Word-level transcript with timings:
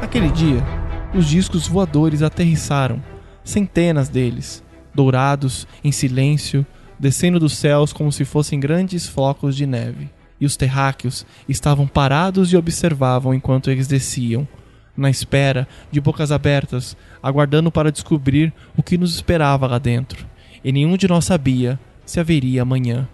Naquele 0.00 0.30
dia, 0.30 0.64
os 1.14 1.28
discos 1.28 1.68
voadores 1.68 2.22
aterrissaram, 2.22 3.02
centenas 3.44 4.08
deles, 4.08 4.64
dourados, 4.94 5.68
em 5.84 5.92
silêncio, 5.92 6.66
descendo 6.98 7.38
dos 7.38 7.52
céus 7.56 7.92
como 7.92 8.10
se 8.10 8.24
fossem 8.24 8.58
grandes 8.58 9.06
flocos 9.06 9.54
de 9.54 9.66
neve. 9.66 10.08
E 10.40 10.46
os 10.46 10.56
terráqueos 10.56 11.26
estavam 11.46 11.86
parados 11.86 12.50
e 12.50 12.56
observavam 12.56 13.34
enquanto 13.34 13.70
eles 13.70 13.86
desciam, 13.86 14.48
na 14.96 15.10
espera, 15.10 15.68
de 15.92 16.00
bocas 16.00 16.32
abertas, 16.32 16.96
aguardando 17.22 17.70
para 17.70 17.92
descobrir 17.92 18.52
o 18.76 18.82
que 18.82 18.96
nos 18.96 19.14
esperava 19.14 19.66
lá 19.66 19.78
dentro. 19.78 20.26
E 20.64 20.72
nenhum 20.72 20.96
de 20.96 21.06
nós 21.06 21.26
sabia 21.26 21.78
se 22.06 22.18
haveria 22.18 22.62
amanhã. 22.62 23.06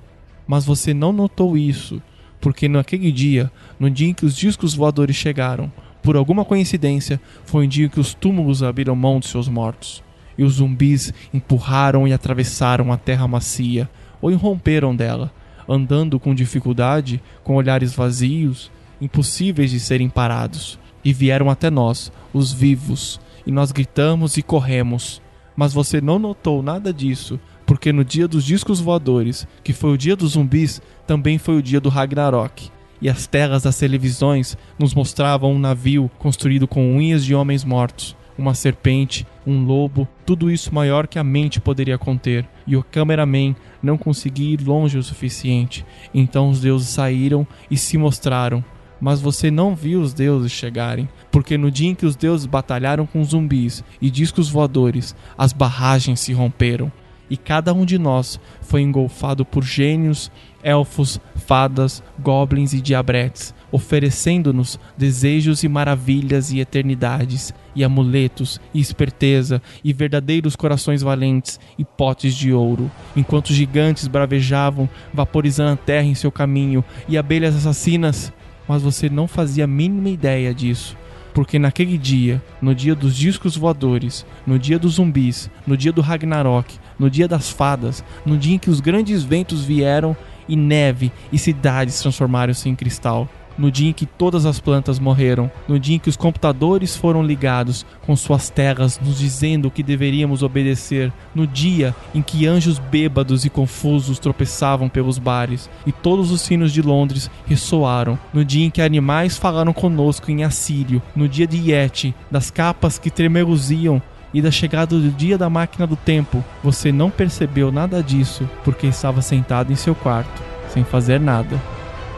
Mas 0.47 0.65
você 0.65 0.95
não 0.95 1.13
notou 1.13 1.59
isso, 1.59 2.01
porque 2.41 2.69
naquele 2.69 3.11
dia, 3.11 3.51
no 3.79 3.91
dia 3.91 4.09
em 4.09 4.15
que 4.15 4.25
os 4.25 4.37
discos 4.37 4.73
voadores 4.73 5.17
chegaram, 5.17 5.71
por 6.07 6.17
alguma 6.17 6.45
coincidência, 6.45 7.21
foi 7.45 7.67
um 7.67 7.69
dia 7.69 7.89
que 7.89 7.99
os 7.99 8.15
túmulos 8.15 8.63
abriram 8.63 8.95
mão 8.95 9.19
de 9.19 9.27
seus 9.27 9.49
mortos. 9.49 10.05
E 10.39 10.45
os 10.45 10.55
zumbis 10.55 11.13
empurraram 11.35 12.07
e 12.07 12.13
atravessaram 12.13 12.93
a 12.93 12.97
terra 12.97 13.27
macia, 13.27 13.91
ou 14.21 14.31
irromperam 14.31 14.95
dela, 14.95 15.33
andando 15.69 16.21
com 16.21 16.33
dificuldade, 16.33 17.21
com 17.43 17.57
olhares 17.57 17.93
vazios, 17.93 18.71
impossíveis 19.01 19.73
de 19.73 19.81
serem 19.81 20.09
parados. 20.09 20.79
E 21.05 21.13
vieram 21.13 21.51
até 21.51 21.71
nós, 21.71 22.13
os 22.33 22.53
vivos, 22.53 23.21
e 23.45 23.51
nós 23.51 23.73
gritamos 23.73 24.37
e 24.37 24.43
corremos. 24.43 25.21
Mas 25.57 25.73
você 25.73 26.01
não 26.01 26.21
notou 26.21 26.63
nada 26.63 26.93
disso, 26.93 27.41
porque 27.67 27.93
no 27.93 28.05
dia 28.05 28.29
dos 28.29 28.45
discos 28.45 28.79
voadores, 28.79 29.45
que 29.65 29.73
foi 29.73 29.91
o 29.91 29.99
dia 29.99 30.15
dos 30.15 30.35
zumbis, 30.35 30.81
também 31.05 31.37
foi 31.37 31.57
o 31.57 31.63
dia 31.63 31.81
do 31.81 31.89
Ragnarok 31.89 32.76
e 33.01 33.09
as 33.09 33.27
telas 33.27 33.63
das 33.63 33.79
televisões 33.79 34.57
nos 34.79 34.95
mostravam 34.95 35.53
um 35.53 35.59
navio 35.59 36.11
construído 36.19 36.67
com 36.67 36.97
unhas 36.97 37.25
de 37.25 37.35
homens 37.35 37.65
mortos, 37.65 38.17
uma 38.39 38.55
serpente, 38.55 39.27
um 39.47 39.65
lobo, 39.65 40.07
tudo 40.25 40.51
isso 40.51 40.75
maior 40.75 41.07
que 41.07 41.19
a 41.19 41.25
mente 41.25 41.61
poderia 41.61 41.99
conter, 41.99 42.47
e 42.67 42.77
o 42.77 42.83
cameraman 42.83 43.55
não 43.83 43.97
conseguia 43.97 44.55
ir 44.55 44.61
longe 44.63 44.99
o 44.99 45.03
suficiente. 45.03 45.85
Então 46.13 46.51
os 46.51 46.61
deuses 46.61 46.89
saíram 46.89 47.47
e 47.71 47.77
se 47.77 47.97
mostraram. 47.97 48.65
Mas 48.99 49.21
você 49.21 49.51
não 49.51 49.75
viu 49.75 50.01
os 50.01 50.15
deuses 50.15 50.51
chegarem, 50.51 51.09
porque 51.31 51.59
no 51.59 51.71
dia 51.71 51.91
em 51.91 51.95
que 51.95 52.07
os 52.07 52.17
deuses 52.17 52.47
batalharam 52.47 53.07
com 53.07 53.23
zumbis 53.23 53.85
e 54.01 54.11
discos 54.11 54.49
voadores, 54.49 55.15
as 55.37 55.53
barragens 55.53 56.21
se 56.21 56.33
romperam 56.33 56.91
e 57.29 57.37
cada 57.37 57.73
um 57.75 57.85
de 57.85 57.99
nós 57.99 58.41
foi 58.61 58.83
engolfado 58.83 59.45
por 59.45 59.65
gênios, 59.65 60.31
elfos, 60.63 61.21
fadas, 61.47 62.03
goblins 62.19 62.73
e 62.73 62.81
diabretes, 62.81 63.55
oferecendo-nos 63.71 64.79
desejos 64.97 65.63
e 65.63 65.69
maravilhas 65.69 66.51
e 66.51 66.59
eternidades, 66.59 67.55
e 67.75 67.85
amuletos, 67.85 68.61
e 68.75 68.81
esperteza, 68.81 69.63
e 69.85 69.93
verdadeiros 69.93 70.57
corações 70.57 71.03
valentes, 71.03 71.61
e 71.79 71.85
potes 71.85 72.35
de 72.35 72.53
ouro, 72.53 72.91
enquanto 73.15 73.53
gigantes 73.53 74.09
bravejavam, 74.09 74.89
vaporizando 75.15 75.73
a 75.73 75.77
terra 75.77 76.07
em 76.07 76.15
seu 76.15 76.33
caminho, 76.33 76.85
e 77.09 77.17
abelhas 77.17 77.55
assassinas. 77.55 78.33
Mas 78.69 78.83
você 78.83 79.09
não 79.09 79.29
fazia 79.29 79.65
a 79.65 79.69
mínima 79.69 80.09
ideia 80.09 80.53
disso 80.53 80.97
porque 81.37 81.59
naquele 81.59 81.99
dia, 81.99 82.43
no 82.63 82.75
dia 82.75 82.95
dos 82.95 83.15
discos 83.15 83.59
voadores, 83.59 84.25
no 84.47 84.59
dia 84.59 84.79
dos 84.79 84.95
zumbis, 84.95 85.51
no 85.67 85.77
dia 85.77 85.93
do 85.93 86.01
Ragnarok, 86.01 86.79
no 86.99 87.11
dia 87.11 87.29
das 87.29 87.51
fadas, 87.51 88.03
no 88.25 88.39
dia 88.39 88.55
em 88.55 88.59
que 88.59 88.71
os 88.71 88.81
grandes 88.81 89.23
ventos 89.23 89.63
vieram 89.63 90.17
e 90.49 90.57
neve 90.57 91.13
e 91.33 91.39
cidades 91.39 92.01
transformaram-se 92.01 92.69
em 92.69 92.75
cristal, 92.75 93.29
no 93.59 93.71
dia 93.71 93.89
em 93.89 93.93
que 93.93 94.07
todas 94.07 94.45
as 94.45 94.61
plantas 94.61 94.99
morreram, 94.99 95.51
no 95.67 95.79
dia 95.79 95.97
em 95.97 95.99
que 95.99 96.09
os 96.09 96.17
computadores 96.17 96.97
foram 96.97 97.23
ligados 97.23 97.87
com 98.05 98.15
suas 98.15 98.51
telas 98.51 99.01
nos 99.01 99.19
dizendo 99.19 99.71
que 99.71 99.83
deveríamos 99.83 100.43
obedecer, 100.43 101.13
no 101.35 101.47
dia 101.47 101.95
em 102.15 102.23
que 102.23 102.47
anjos 102.47 102.79
bêbados 102.79 103.45
e 103.45 103.51
confusos 103.51 104.19
tropeçavam 104.19 104.89
pelos 104.89 105.19
bares 105.19 105.71
e 105.87 105.93
todos 105.93 106.31
os 106.31 106.41
sinos 106.41 106.73
de 106.73 106.83
Londres 106.83 107.31
ressoaram, 107.47 108.19
no 108.33 108.45
dia 108.45 108.67
em 108.67 108.71
que 108.71 108.83
animais 108.83 109.37
falaram 109.37 109.73
conosco 109.73 110.31
em 110.31 110.45
assírio, 110.45 111.03
no 111.15 111.29
dia 111.29 111.47
de 111.47 111.71
Yeti, 111.71 112.15
das 112.31 112.51
capas 112.51 112.99
que 112.99 113.11
tremeluziam 113.11 114.03
e 114.33 114.43
da 114.43 114.51
chegada 114.51 114.99
do 114.99 115.11
dia 115.11 115.39
da 115.39 115.49
máquina 115.49 115.87
do 115.87 115.97
tempo, 115.97 116.45
você 116.63 116.91
não 116.93 117.11
percebeu 117.11 117.71
nada 117.73 118.03
disso 118.03 118.49
porque 118.65 118.87
estava 118.87 119.23
sentado 119.23 119.73
em 119.73 119.77
seu 119.77 119.95
quarto, 119.95 120.43
sem 120.69 120.85
fazer 120.85 121.21
nada, 121.21 121.61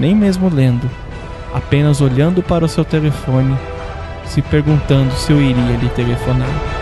nem 0.01 0.15
mesmo 0.15 0.49
lendo 0.49 0.89
apenas 1.53 2.01
olhando 2.01 2.43
para 2.43 2.65
o 2.65 2.69
seu 2.69 2.85
telefone, 2.85 3.57
se 4.25 4.43
perguntando 4.43 5.13
se 5.15 5.33
eu 5.33 5.41
iria 5.41 5.77
lhe 5.77 5.89
telefonar. 5.91 6.78